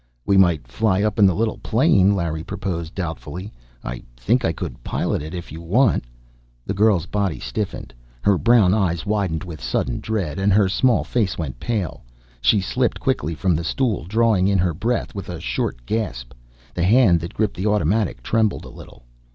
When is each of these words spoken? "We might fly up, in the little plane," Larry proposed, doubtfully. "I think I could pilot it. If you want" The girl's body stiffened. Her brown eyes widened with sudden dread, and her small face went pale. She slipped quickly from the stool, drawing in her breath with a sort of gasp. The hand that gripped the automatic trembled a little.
"We 0.25 0.35
might 0.35 0.67
fly 0.67 1.03
up, 1.03 1.19
in 1.19 1.27
the 1.27 1.35
little 1.35 1.59
plane," 1.59 2.15
Larry 2.15 2.43
proposed, 2.43 2.95
doubtfully. 2.95 3.53
"I 3.83 4.01
think 4.17 4.43
I 4.43 4.51
could 4.51 4.83
pilot 4.83 5.21
it. 5.21 5.35
If 5.35 5.51
you 5.51 5.61
want" 5.61 6.05
The 6.65 6.73
girl's 6.73 7.05
body 7.05 7.37
stiffened. 7.39 7.93
Her 8.23 8.39
brown 8.39 8.73
eyes 8.73 9.05
widened 9.05 9.43
with 9.43 9.61
sudden 9.61 9.99
dread, 9.99 10.39
and 10.39 10.51
her 10.53 10.67
small 10.67 11.03
face 11.03 11.37
went 11.37 11.59
pale. 11.59 12.01
She 12.41 12.61
slipped 12.61 12.99
quickly 12.99 13.35
from 13.35 13.55
the 13.55 13.63
stool, 13.63 14.05
drawing 14.05 14.47
in 14.47 14.57
her 14.57 14.73
breath 14.73 15.13
with 15.13 15.29
a 15.29 15.39
sort 15.39 15.75
of 15.75 15.85
gasp. 15.85 16.33
The 16.73 16.81
hand 16.83 17.19
that 17.19 17.35
gripped 17.35 17.55
the 17.55 17.67
automatic 17.67 18.23
trembled 18.23 18.65
a 18.65 18.69
little. 18.69 19.03